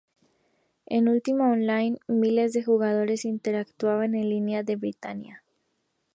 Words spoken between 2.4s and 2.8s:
de